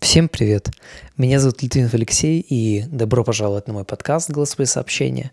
Всем 0.00 0.30
привет! 0.30 0.70
Меня 1.18 1.38
зовут 1.38 1.62
Литвинов 1.62 1.92
Алексей, 1.92 2.40
и 2.40 2.82
добро 2.90 3.22
пожаловать 3.22 3.68
на 3.68 3.74
мой 3.74 3.84
подкаст 3.84 4.30
«Голосовые 4.30 4.66
сообщения». 4.66 5.30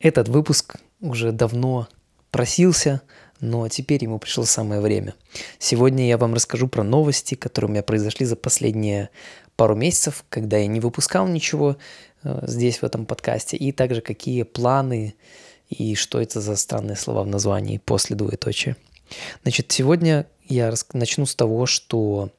Этот 0.00 0.28
выпуск 0.28 0.76
уже 1.00 1.30
давно 1.30 1.88
просился, 2.30 3.02
но 3.38 3.68
теперь 3.68 4.02
ему 4.02 4.18
пришло 4.18 4.44
самое 4.44 4.80
время. 4.80 5.14
Сегодня 5.58 6.08
я 6.08 6.16
вам 6.16 6.32
расскажу 6.32 6.68
про 6.68 6.82
новости, 6.82 7.34
которые 7.34 7.68
у 7.68 7.72
меня 7.72 7.82
произошли 7.82 8.24
за 8.24 8.34
последние 8.34 9.10
пару 9.56 9.76
месяцев, 9.76 10.24
когда 10.30 10.56
я 10.56 10.66
не 10.66 10.80
выпускал 10.80 11.28
ничего 11.28 11.76
э, 12.24 12.40
здесь, 12.46 12.78
в 12.78 12.84
этом 12.84 13.04
подкасте, 13.04 13.58
и 13.58 13.72
также 13.72 14.00
какие 14.00 14.42
планы 14.42 15.14
и 15.68 15.94
что 15.94 16.18
это 16.18 16.40
за 16.40 16.56
странные 16.56 16.96
слова 16.96 17.24
в 17.24 17.28
названии 17.28 17.76
после 17.76 18.16
двоеточия. 18.16 18.76
Значит, 19.42 19.70
сегодня 19.70 20.26
я 20.48 20.72
начну 20.94 21.26
с 21.26 21.34
того, 21.34 21.66
что 21.66 22.30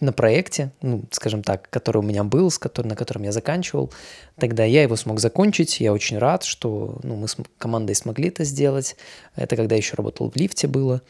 на 0.00 0.12
проекте, 0.12 0.72
ну, 0.80 1.04
скажем 1.10 1.42
так, 1.42 1.68
который 1.70 1.98
у 1.98 2.02
меня 2.02 2.24
был, 2.24 2.50
с 2.50 2.58
которым, 2.58 2.88
на 2.88 2.96
котором 2.96 3.22
я 3.22 3.32
заканчивал, 3.32 3.92
тогда 4.38 4.64
я 4.64 4.82
его 4.82 4.96
смог 4.96 5.20
закончить. 5.20 5.80
Я 5.80 5.92
очень 5.92 6.18
рад, 6.18 6.44
что 6.44 6.98
ну, 7.02 7.16
мы 7.16 7.28
с 7.28 7.36
командой 7.58 7.94
смогли 7.94 8.28
это 8.28 8.44
сделать. 8.44 8.96
Это 9.36 9.56
когда 9.56 9.76
еще 9.76 9.94
работал 9.96 10.30
в 10.30 10.36
лифте 10.36 10.66
было. 10.66 11.02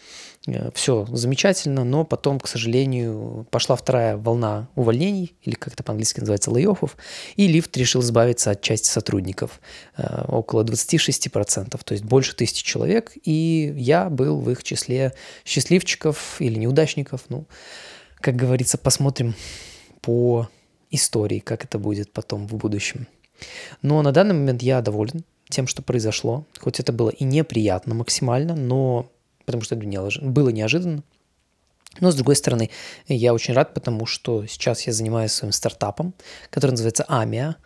Э, 0.47 0.71
Все 0.75 1.07
замечательно, 1.11 1.85
но 1.85 2.05
потом, 2.05 2.41
к 2.41 2.49
сожалению, 2.49 3.47
пошла 3.51 3.77
вторая 3.77 4.17
волна 4.17 4.69
увольнений, 4.75 5.37
или 5.43 5.55
как 5.55 5.75
это 5.75 5.83
по-английски 5.83 6.21
называется, 6.21 6.51
лей 6.51 6.67
и 7.37 7.47
лифт 7.47 7.77
решил 7.77 8.01
избавиться 8.03 8.51
от 8.51 8.61
части 8.61 8.89
сотрудников, 8.89 9.61
э, 9.97 10.25
около 10.29 10.65
26%, 10.65 11.83
то 11.85 11.93
есть 11.93 12.05
больше 12.05 12.35
тысячи 12.35 12.65
человек, 12.65 13.13
и 13.25 13.73
я 13.77 14.11
был 14.11 14.41
в 14.41 14.51
их 14.51 14.65
числе 14.65 15.15
счастливчиков 15.45 16.41
или 16.41 16.59
неудачников, 16.59 17.23
ну, 17.29 17.47
как 18.21 18.37
говорится, 18.37 18.79
посмотрим 18.79 19.35
по 20.01 20.49
истории, 20.91 21.39
как 21.39 21.65
это 21.65 21.79
будет 21.79 22.13
потом 22.13 22.47
в 22.47 22.55
будущем. 22.55 23.07
Но 23.83 24.03
на 24.03 24.13
данный 24.13 24.35
момент 24.35 24.63
я 24.63 24.81
доволен 24.83 25.25
тем, 25.49 25.67
что 25.67 25.83
произошло. 25.83 26.45
Хоть 26.59 26.81
это 26.81 26.93
было 26.93 27.11
и 27.11 27.25
неприятно 27.25 27.95
максимально, 27.95 28.55
но 28.55 29.11
потому 29.45 29.63
что 29.63 29.75
это 29.75 30.21
было 30.23 30.51
неожиданно. 30.51 31.03
Но, 31.99 32.13
с 32.13 32.15
другой 32.15 32.37
стороны, 32.37 32.71
я 33.09 33.35
очень 33.35 33.53
рад, 33.53 33.75
потому 33.75 34.07
что 34.07 34.47
сейчас 34.47 34.83
я 34.83 34.93
занимаюсь 34.93 35.33
своим 35.33 35.53
стартапом, 35.53 36.15
который 36.49 36.73
называется 36.73 37.05
Амия, 37.09 37.57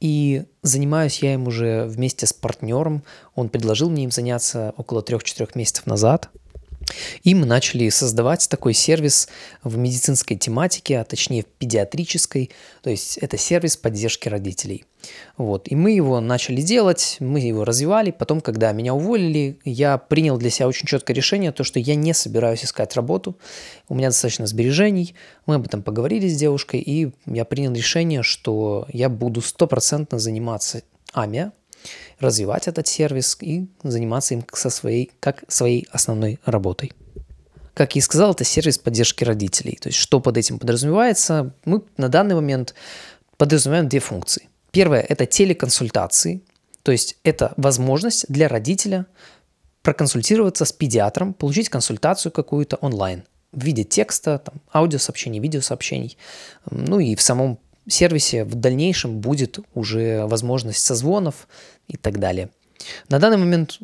и 0.00 0.44
занимаюсь 0.62 1.22
я 1.22 1.34
им 1.34 1.46
уже 1.46 1.86
вместе 1.86 2.26
с 2.26 2.32
партнером. 2.32 3.02
Он 3.34 3.48
предложил 3.48 3.88
мне 3.88 4.04
им 4.04 4.10
заняться 4.10 4.74
около 4.76 5.00
3-4 5.00 5.50
месяцев 5.54 5.86
назад. 5.86 6.30
И 7.22 7.34
мы 7.34 7.46
начали 7.46 7.88
создавать 7.88 8.48
такой 8.48 8.74
сервис 8.74 9.28
в 9.62 9.76
медицинской 9.76 10.36
тематике, 10.36 10.98
а 10.98 11.04
точнее 11.04 11.42
в 11.42 11.46
педиатрической, 11.46 12.50
то 12.82 12.90
есть 12.90 13.18
это 13.18 13.36
сервис 13.36 13.76
поддержки 13.76 14.28
родителей. 14.28 14.84
Вот. 15.36 15.70
И 15.70 15.74
мы 15.74 15.92
его 15.92 16.20
начали 16.20 16.60
делать, 16.60 17.16
мы 17.20 17.40
его 17.40 17.64
развивали. 17.64 18.10
Потом, 18.10 18.40
когда 18.40 18.72
меня 18.72 18.94
уволили, 18.94 19.58
я 19.64 19.98
принял 19.98 20.36
для 20.36 20.50
себя 20.50 20.68
очень 20.68 20.86
четкое 20.86 21.16
решение, 21.16 21.52
то, 21.52 21.64
что 21.64 21.78
я 21.78 21.94
не 21.94 22.12
собираюсь 22.12 22.64
искать 22.64 22.94
работу. 22.96 23.36
У 23.88 23.94
меня 23.94 24.08
достаточно 24.08 24.46
сбережений. 24.46 25.14
Мы 25.46 25.56
об 25.56 25.66
этом 25.66 25.82
поговорили 25.82 26.28
с 26.28 26.36
девушкой, 26.36 26.80
и 26.80 27.12
я 27.26 27.44
принял 27.44 27.72
решение, 27.72 28.22
что 28.22 28.86
я 28.92 29.08
буду 29.08 29.40
стопроцентно 29.40 30.18
заниматься 30.18 30.82
АМИА, 31.12 31.52
развивать 32.20 32.68
этот 32.68 32.86
сервис 32.86 33.36
и 33.40 33.66
заниматься 33.82 34.34
им 34.34 34.44
со 34.52 34.70
своей, 34.70 35.10
как 35.20 35.44
своей 35.48 35.88
основной 35.90 36.38
работой. 36.44 36.92
Как 37.74 37.94
я 37.94 38.00
и 38.00 38.02
сказал, 38.02 38.32
это 38.32 38.44
сервис 38.44 38.78
поддержки 38.78 39.24
родителей. 39.24 39.78
То 39.80 39.88
есть 39.88 39.98
что 39.98 40.20
под 40.20 40.36
этим 40.36 40.58
подразумевается? 40.58 41.54
Мы 41.64 41.82
на 41.96 42.08
данный 42.08 42.34
момент 42.34 42.74
подразумеваем 43.36 43.88
две 43.88 44.00
функции. 44.00 44.48
Первое– 44.70 45.00
это 45.08 45.26
телеконсультации, 45.26 46.42
то 46.82 46.92
есть 46.92 47.16
это 47.24 47.54
возможность 47.56 48.26
для 48.28 48.48
родителя 48.48 49.06
проконсультироваться 49.82 50.64
с 50.64 50.72
педиатром, 50.72 51.32
получить 51.34 51.68
консультацию 51.68 52.32
какую-то 52.32 52.76
онлайн 52.76 53.24
в 53.52 53.64
виде 53.64 53.82
текста, 53.82 54.38
там, 54.38 54.60
аудиосообщений, 54.72 55.40
видеосообщений. 55.40 56.16
Ну 56.70 57.00
и 57.00 57.14
в 57.14 57.22
самом 57.22 57.58
сервисе 57.90 58.44
в 58.44 58.54
дальнейшем 58.54 59.20
будет 59.20 59.58
уже 59.74 60.26
возможность 60.26 60.84
созвонов 60.84 61.48
и 61.88 61.96
так 61.96 62.18
далее. 62.18 62.50
На 63.08 63.18
данный 63.18 63.36
момент 63.36 63.78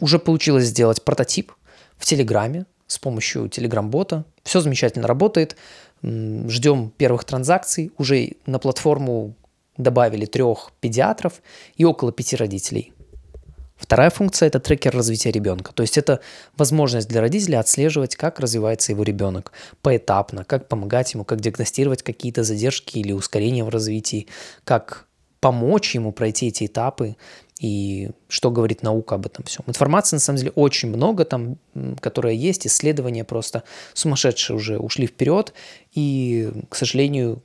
уже 0.00 0.18
получилось 0.18 0.64
сделать 0.64 1.02
прототип 1.02 1.52
в 1.96 2.04
Телеграме 2.04 2.66
с 2.86 2.98
помощью 2.98 3.48
Телеграм-бота. 3.48 4.24
Все 4.42 4.60
замечательно 4.60 5.06
работает. 5.06 5.56
Ждем 6.02 6.90
первых 6.90 7.24
транзакций. 7.24 7.92
Уже 7.96 8.32
на 8.46 8.58
платформу 8.58 9.34
добавили 9.76 10.26
трех 10.26 10.72
педиатров 10.80 11.42
и 11.76 11.84
около 11.84 12.12
пяти 12.12 12.36
родителей. 12.36 12.93
Вторая 13.76 14.10
функция– 14.10 14.46
это 14.48 14.60
трекер 14.60 14.94
развития 14.94 15.30
ребенка. 15.30 15.72
То 15.72 15.82
есть 15.82 15.98
это 15.98 16.20
возможность 16.56 17.08
для 17.08 17.20
родителя 17.20 17.60
отслеживать, 17.60 18.16
как 18.16 18.40
развивается 18.40 18.92
его 18.92 19.02
ребенок 19.02 19.52
поэтапно, 19.82 20.44
как 20.44 20.68
помогать 20.68 21.12
ему, 21.14 21.24
как 21.24 21.40
диагностировать 21.40 22.02
какие-то 22.02 22.44
задержки 22.44 22.98
или 22.98 23.12
ускорения 23.12 23.64
в 23.64 23.68
развитии, 23.68 24.28
как 24.64 25.06
помочь 25.40 25.94
ему 25.94 26.12
пройти 26.12 26.48
эти 26.48 26.66
этапы 26.66 27.16
и 27.60 28.10
что 28.28 28.50
говорит 28.50 28.82
наука 28.82 29.16
об 29.16 29.26
этом 29.26 29.44
всем. 29.44 29.64
Информации 29.66 30.16
на 30.16 30.20
самом 30.20 30.38
деле 30.38 30.52
очень 30.54 30.88
много 30.88 31.24
там, 31.24 31.58
которая 32.00 32.32
есть, 32.32 32.66
исследования 32.66 33.24
просто 33.24 33.62
сумасшедшие 33.92 34.56
уже 34.56 34.78
ушли 34.78 35.06
вперед, 35.06 35.52
и, 35.92 36.50
к 36.68 36.76
сожалению, 36.76 37.42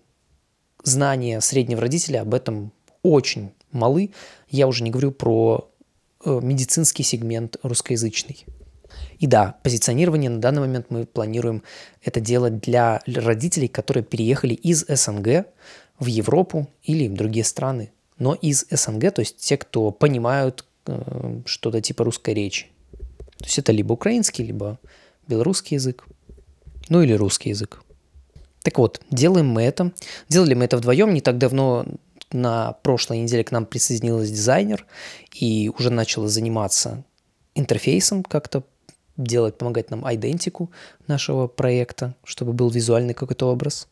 знания 0.83 1.41
среднего 1.41 1.81
родителя 1.81 2.21
об 2.21 2.33
этом 2.33 2.71
очень 3.03 3.51
малы. 3.71 4.11
Я 4.49 4.67
уже 4.67 4.83
не 4.83 4.91
говорю 4.91 5.11
про 5.11 5.68
медицинский 6.25 7.03
сегмент 7.03 7.57
русскоязычный. 7.63 8.45
И 9.19 9.27
да, 9.27 9.57
позиционирование 9.63 10.29
на 10.29 10.39
данный 10.39 10.61
момент 10.61 10.87
мы 10.89 11.05
планируем 11.05 11.63
это 12.03 12.19
делать 12.19 12.59
для 12.59 13.01
родителей, 13.05 13.67
которые 13.67 14.03
переехали 14.03 14.53
из 14.53 14.85
СНГ 14.87 15.45
в 15.99 16.05
Европу 16.05 16.69
или 16.83 17.07
в 17.07 17.13
другие 17.13 17.43
страны, 17.43 17.91
но 18.17 18.33
из 18.33 18.65
СНГ, 18.69 19.13
то 19.13 19.19
есть 19.19 19.37
те, 19.37 19.57
кто 19.57 19.91
понимают 19.91 20.65
э, 20.87 21.41
что-то 21.45 21.81
типа 21.81 22.05
русской 22.05 22.33
речи. 22.33 22.67
То 23.37 23.45
есть 23.45 23.59
это 23.59 23.71
либо 23.71 23.93
украинский, 23.93 24.45
либо 24.45 24.79
белорусский 25.27 25.75
язык, 25.75 26.05
ну 26.89 27.01
или 27.01 27.13
русский 27.13 27.49
язык. 27.49 27.83
Так 28.61 28.77
вот, 28.77 29.01
делаем 29.09 29.47
мы 29.47 29.63
это. 29.63 29.93
Делали 30.27 30.53
мы 30.53 30.65
это 30.65 30.77
вдвоем. 30.77 31.13
Не 31.13 31.21
так 31.21 31.37
давно 31.37 31.85
на 32.31 32.73
прошлой 32.73 33.19
неделе 33.19 33.43
к 33.43 33.51
нам 33.51 33.65
присоединилась 33.65 34.29
дизайнер 34.29 34.85
и 35.33 35.71
уже 35.77 35.89
начала 35.89 36.27
заниматься 36.27 37.03
интерфейсом 37.55 38.23
как-то 38.23 38.63
делать, 39.17 39.57
помогать 39.57 39.91
нам 39.91 40.03
идентику 40.13 40.71
нашего 41.07 41.47
проекта, 41.47 42.15
чтобы 42.23 42.53
был 42.53 42.69
визуальный 42.69 43.13
какой-то 43.13 43.51
образ. 43.51 43.87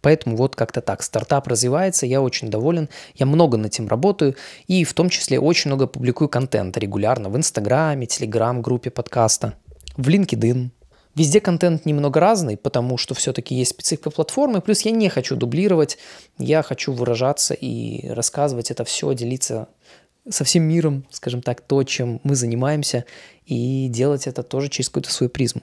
Поэтому 0.00 0.36
вот 0.36 0.54
как-то 0.54 0.80
так. 0.80 1.02
Стартап 1.02 1.48
развивается, 1.48 2.06
я 2.06 2.20
очень 2.20 2.48
доволен, 2.48 2.88
я 3.14 3.26
много 3.26 3.56
над 3.56 3.72
этим 3.72 3.88
работаю, 3.88 4.36
и 4.66 4.84
в 4.84 4.94
том 4.94 5.08
числе 5.08 5.40
очень 5.40 5.68
много 5.68 5.86
публикую 5.86 6.28
контента 6.28 6.78
регулярно 6.78 7.28
в 7.28 7.36
Инстаграме, 7.36 8.06
Телеграм-группе 8.06 8.90
подкаста, 8.90 9.54
в 9.96 10.08
LinkedIn, 10.08 10.70
Везде 11.16 11.40
контент 11.40 11.86
немного 11.86 12.20
разный, 12.20 12.58
потому 12.58 12.98
что 12.98 13.14
все-таки 13.14 13.54
есть 13.54 13.70
специфика 13.70 14.10
платформы, 14.10 14.60
плюс 14.60 14.82
я 14.82 14.90
не 14.90 15.08
хочу 15.08 15.34
дублировать, 15.34 15.96
я 16.38 16.62
хочу 16.62 16.92
выражаться 16.92 17.54
и 17.54 18.06
рассказывать 18.08 18.70
это 18.70 18.84
все, 18.84 19.14
делиться 19.14 19.68
со 20.28 20.44
всем 20.44 20.64
миром, 20.64 21.06
скажем 21.10 21.40
так, 21.40 21.62
то, 21.62 21.82
чем 21.84 22.20
мы 22.22 22.34
занимаемся, 22.34 23.06
и 23.46 23.88
делать 23.88 24.26
это 24.26 24.42
тоже 24.42 24.68
через 24.68 24.90
какую-то 24.90 25.10
свою 25.10 25.30
призму. 25.30 25.62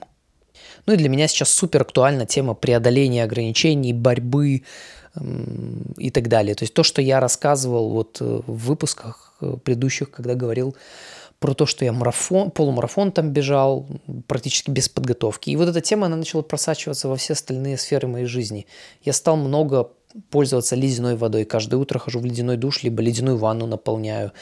Ну 0.86 0.94
и 0.94 0.96
для 0.96 1.08
меня 1.08 1.28
сейчас 1.28 1.50
супер 1.50 1.82
актуальна 1.82 2.26
тема 2.26 2.54
преодоления 2.54 3.22
ограничений, 3.22 3.92
борьбы 3.92 4.64
эм, 5.14 5.94
и 5.96 6.10
так 6.10 6.28
далее. 6.28 6.56
То 6.56 6.64
есть 6.64 6.74
то, 6.74 6.82
что 6.82 7.00
я 7.00 7.20
рассказывал 7.20 7.90
вот 7.90 8.18
э, 8.20 8.24
в 8.46 8.66
выпусках 8.66 9.34
э, 9.40 9.56
предыдущих, 9.62 10.10
когда 10.10 10.34
говорил 10.34 10.74
про 11.44 11.52
то, 11.52 11.66
что 11.66 11.84
я 11.84 11.92
марафон, 11.92 12.50
полумарафон 12.50 13.12
там 13.12 13.30
бежал, 13.30 13.86
практически 14.26 14.70
без 14.70 14.88
подготовки. 14.88 15.50
И 15.50 15.56
вот 15.56 15.68
эта 15.68 15.82
тема, 15.82 16.06
она 16.06 16.16
начала 16.16 16.40
просачиваться 16.40 17.06
во 17.06 17.16
все 17.16 17.34
остальные 17.34 17.76
сферы 17.76 18.08
моей 18.08 18.24
жизни. 18.24 18.66
Я 19.02 19.12
стал 19.12 19.36
много 19.36 19.90
пользоваться 20.30 20.74
ледяной 20.74 21.16
водой. 21.16 21.44
Каждое 21.44 21.76
утро 21.76 21.98
хожу 21.98 22.20
в 22.20 22.24
ледяной 22.24 22.56
душ, 22.56 22.82
либо 22.82 23.02
ледяную 23.02 23.36
ванну 23.36 23.66
наполняю, 23.66 24.32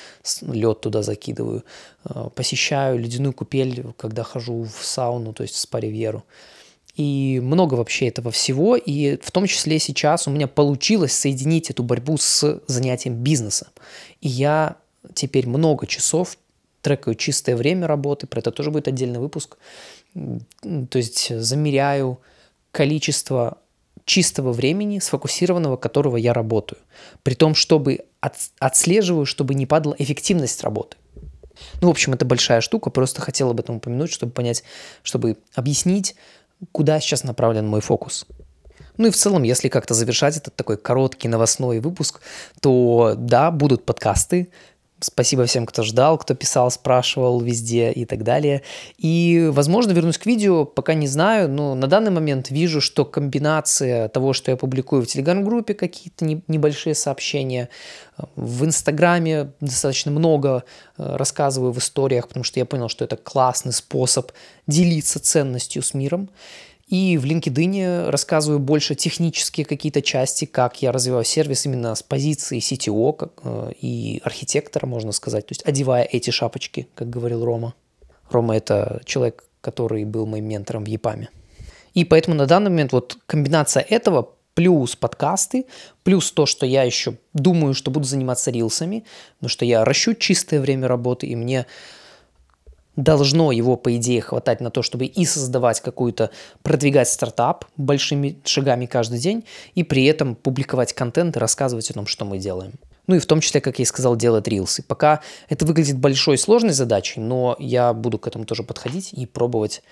лед 0.43 0.81
туда 0.81 1.03
закидываю. 1.03 1.65
Э, 2.05 2.29
посещаю 2.37 3.01
ледяную 3.01 3.33
купель, 3.33 3.85
когда 3.97 4.23
хожу 4.23 4.63
в 4.63 4.87
сауну, 4.87 5.33
то 5.33 5.43
есть 5.43 5.57
в 5.57 5.59
спа-ривьеру. 5.59 6.23
И 6.95 7.41
много 7.43 7.75
вообще 7.75 8.07
этого 8.07 8.31
всего. 8.31 8.77
И 8.77 9.17
в 9.21 9.33
том 9.33 9.47
числе 9.47 9.81
сейчас 9.81 10.29
у 10.29 10.31
меня 10.31 10.47
получилось 10.47 11.15
соединить 11.15 11.69
эту 11.69 11.83
борьбу 11.83 12.17
с 12.17 12.61
занятием 12.69 13.17
бизнесом. 13.17 13.71
И 14.21 14.29
я 14.29 14.77
теперь 15.15 15.49
много 15.49 15.89
часов 15.89 16.37
трекаю 16.83 17.15
чистое 17.15 17.57
время 17.57 17.87
работы, 17.87 18.27
про 18.27 18.41
это 18.41 18.51
тоже 18.51 18.71
будет 18.71 18.89
отдельный 18.89 19.21
выпуск. 19.21 19.57
То 20.15 20.99
есть 20.99 21.35
замеряю 21.41 22.21
количество 22.71 23.59
чистого 24.05 24.53
времени, 24.53 24.99
сфокусированного, 24.99 25.77
которого 25.77 26.17
я 26.17 26.33
работаю. 26.33 26.81
При 27.23 27.35
том, 27.35 27.55
чтобы 27.55 28.01
от, 28.21 28.35
отслеживаю, 28.59 29.27
чтобы 29.27 29.55
не 29.55 29.67
падала 29.67 29.95
эффективность 29.99 30.63
работы. 30.63 30.97
Ну, 31.81 31.89
в 31.89 31.91
общем, 31.91 32.13
это 32.13 32.25
большая 32.25 32.61
штука, 32.61 32.91
просто 32.91 33.21
хотел 33.21 33.51
об 33.51 33.61
этом 33.61 33.77
упомянуть, 33.77 34.11
чтобы 34.11 34.33
понять, 34.33 34.65
чтобы 35.03 35.37
объяснить, 35.55 36.17
куда 36.73 36.99
сейчас 37.01 37.25
направлен 37.25 37.67
мой 37.67 37.81
фокус. 37.81 38.27
Ну 38.97 39.09
и 39.09 39.11
в 39.11 39.17
целом, 39.17 39.43
если 39.43 39.69
как-то 39.69 39.95
завершать 39.95 40.37
этот 40.37 40.55
такой 40.55 40.77
короткий 40.77 41.29
новостной 41.29 41.81
выпуск, 41.81 42.21
то 42.61 43.15
да, 43.17 43.51
будут 43.51 43.85
подкасты, 43.85 44.51
Спасибо 45.03 45.47
всем, 45.47 45.67
кто 45.67 45.83
ждал, 45.83 46.17
кто 46.17 46.35
писал, 46.35 46.71
спрашивал 46.71 47.41
везде 47.41 47.91
и 47.91 48.05
так 48.05 48.23
далее. 48.23 48.63
И, 48.99 49.49
возможно, 49.53 49.91
вернусь 49.93 50.19
к 50.19 50.27
видео, 50.27 50.65
пока 50.65 50.95
не 50.95 51.09
знаю, 51.09 51.49
но 51.49 51.75
на 51.75 51.89
данный 51.89 52.13
момент 52.13 52.51
вижу, 52.51 52.81
что 52.81 53.05
комбинация 53.05 54.09
того, 54.09 54.33
что 54.33 54.53
я 54.53 54.57
публикую 54.57 55.03
в 55.03 55.07
Телеграм-группе, 55.07 55.75
какие-то 55.75 56.25
небольшие 56.47 56.95
сообщения, 56.95 57.69
в 58.37 58.65
Инстаграме 58.65 59.53
достаточно 59.61 60.11
много 60.11 60.65
э, 60.97 61.17
рассказываю 61.17 61.73
в 61.73 61.79
историях, 61.79 62.29
потому 62.29 62.45
что 62.45 62.61
я 62.61 62.67
понял, 62.67 62.89
что 62.89 63.05
это 63.05 63.17
классный 63.17 63.73
способ 63.73 64.31
делиться 64.67 65.19
ценностью 65.19 65.83
с 65.83 65.95
миром. 65.95 66.31
И 66.93 67.17
в 67.17 67.25
LinkedIn 67.25 68.11
рассказываю 68.11 68.59
больше 68.59 68.95
технические 68.95 69.65
какие-то 69.65 70.03
части, 70.03 70.45
как 70.45 70.83
я 70.83 70.93
развиваю 70.93 71.25
сервис 71.25 71.65
именно 71.65 71.95
с 71.95 72.03
позиции 72.03 72.59
CTO 72.59 73.15
как, 73.15 73.33
э, 73.45 73.73
и 73.81 74.21
архитектора, 74.23 74.85
можно 74.85 75.13
сказать, 75.13 75.47
то 75.47 75.53
есть 75.53 75.63
одевая 75.65 76.05
эти 76.05 76.29
шапочки, 76.29 76.89
как 76.95 77.09
говорил 77.09 77.47
Рома. 77.47 77.73
Рома– 78.31 78.55
это 78.59 79.01
человек, 79.07 79.43
который 79.63 80.05
был 80.05 80.27
моим 80.27 80.47
ментором 80.47 80.85
в 80.85 80.87
ЕПАМе. 80.87 81.31
И 81.95 82.05
поэтому 82.05 82.37
на 82.37 82.45
данный 82.45 82.71
момент 82.71 82.93
вот 82.93 83.17
комбинация 83.25 83.83
этого 83.89 84.29
плюс 84.53 84.95
подкасты, 84.95 85.65
плюс 86.03 86.31
то, 86.31 86.45
что 86.45 86.67
я 86.67 86.83
еще 86.83 87.15
думаю, 87.33 87.73
что 87.73 87.91
буду 87.91 88.05
заниматься 88.05 88.51
рилсами, 88.51 89.05
потому 89.39 89.49
что 89.49 89.65
я 89.65 89.87
ращу 89.87 90.13
чистое 90.13 90.61
время 90.61 90.89
работы, 90.89 91.27
и 91.27 91.37
мне 91.37 91.65
должно 92.97 93.53
его, 93.53 93.77
по 93.77 93.97
идее, 93.97 94.21
хватать 94.21 94.61
на 94.61 94.71
то, 94.71 94.83
чтобы 94.83 95.07
и 95.07 95.25
создавать 95.25 95.81
какую-то, 95.81 96.31
продвигать 96.63 97.09
стартап 97.09 97.65
большими 97.77 98.39
шагами 98.45 98.87
каждый 98.87 99.19
день, 99.19 99.45
и 99.75 99.83
при 99.83 100.05
этом 100.05 100.35
публиковать 100.35 100.93
контент 100.93 101.37
и 101.37 101.41
рассказывать 101.41 101.91
о 101.91 101.95
том, 101.95 102.07
что 102.07 102.25
мы 102.25 102.39
делаем. 102.39 102.75
Ну 103.07 103.17
и 103.17 103.19
в 103.19 103.27
том 103.27 103.41
числе, 103.41 103.61
как 103.61 103.79
я 103.79 103.83
и 103.83 103.87
сказал, 103.87 104.17
делать 104.17 104.47
рилсы. 104.47 104.83
Пока 104.83 105.23
это 105.49 105.67
выглядит 105.67 105.99
большой 105.99 106.39
сложной 106.39 106.73
задачей, 106.73 107.21
но 107.21 107.57
я 107.59 107.93
буду 107.93 108.19
к 108.19 108.27
этому 108.27 108.45
тоже 108.45 108.63
подходить 108.63 109.13
и 109.13 109.27
пробовать 109.27 109.83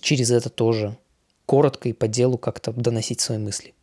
через 0.00 0.30
это 0.30 0.48
тоже 0.48 0.96
коротко 1.44 1.88
и 1.88 1.92
по 1.92 2.08
делу 2.08 2.38
как-то 2.38 2.72
доносить 2.72 3.20
свои 3.20 3.38
мысли. 3.38 3.74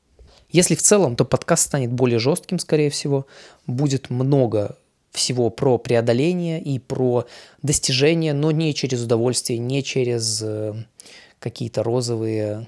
Если 0.50 0.76
в 0.76 0.82
целом, 0.82 1.16
то 1.16 1.26
подкаст 1.26 1.64
станет 1.64 1.92
более 1.92 2.20
жестким, 2.20 2.60
скорее 2.60 2.90
всего. 2.90 3.26
Будет 3.66 4.10
много 4.10 4.78
всего 5.14 5.50
про 5.50 5.78
преодоление 5.78 6.62
и 6.62 6.80
про 6.80 7.26
достижение, 7.62 8.34
но 8.34 8.52
не 8.52 8.74
через 8.74 9.04
удовольствие, 9.04 9.60
не 9.60 9.84
через 9.84 10.42
э, 10.44 10.74
какие-то 11.40 11.84
розовые 11.84 12.68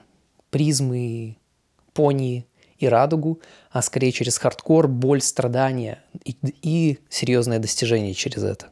призмы, 0.52 1.38
пони 1.94 2.46
и 2.78 2.88
радугу, 2.88 3.42
а 3.72 3.82
скорее 3.82 4.12
через 4.12 4.38
хардкор, 4.38 4.88
боль, 4.88 5.22
страдания 5.22 6.04
и, 6.24 6.36
и 6.62 7.00
серьезное 7.10 7.60
достижение 7.60 8.14
через 8.14 8.44
это. 8.44 8.70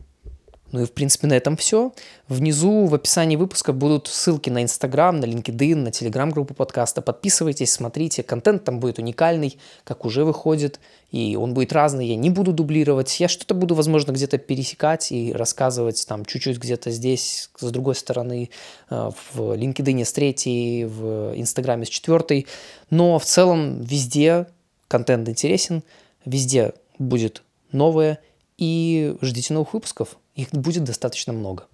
Ну 0.73 0.81
и, 0.81 0.85
в 0.85 0.91
принципе, 0.91 1.27
на 1.27 1.33
этом 1.33 1.55
все. 1.55 1.93
Внизу 2.27 2.85
в 2.87 2.95
описании 2.95 3.35
выпуска 3.35 3.73
будут 3.73 4.07
ссылки 4.07 4.49
на 4.49 4.63
Инстаграм, 4.63 5.19
на 5.19 5.25
LinkedIn, 5.25 5.75
на 5.75 5.91
Телеграм-группу 5.91 6.55
подкаста. 6.55 7.03
Подписывайтесь, 7.03 7.71
смотрите. 7.71 8.23
Контент 8.23 8.63
там 8.63 8.79
будет 8.79 8.97
уникальный, 8.97 9.59
как 9.83 10.03
уже 10.03 10.25
выходит. 10.25 10.79
И 11.11 11.35
он 11.35 11.53
будет 11.53 11.73
разный. 11.73 12.07
Я 12.07 12.15
не 12.15 12.31
буду 12.31 12.53
дублировать. 12.53 13.19
Я 13.19 13.27
что-то 13.27 13.53
буду, 13.53 13.75
возможно, 13.75 14.13
где-то 14.13 14.39
пересекать 14.39 15.11
и 15.11 15.31
рассказывать 15.31 16.03
там 16.07 16.25
чуть-чуть 16.25 16.57
где-то 16.57 16.89
здесь, 16.89 17.51
с 17.55 17.69
другой 17.69 17.93
стороны, 17.93 18.49
э, 18.89 19.11
в 19.33 19.53
LinkedIn 19.55 20.03
с 20.03 20.11
третьей, 20.11 20.85
в 20.85 21.33
Инстаграме 21.35 21.85
с 21.85 21.89
четвертой. 21.89 22.47
Но 22.89 23.19
в 23.19 23.25
целом 23.25 23.83
везде 23.83 24.47
контент 24.87 25.29
интересен, 25.29 25.83
везде 26.25 26.73
будет 26.97 27.43
новое. 27.71 28.17
И 28.57 29.15
ждите 29.21 29.53
новых 29.53 29.75
выпусков. 29.75 30.17
Их 30.35 30.51
будет 30.51 30.83
достаточно 30.83 31.33
много. 31.33 31.67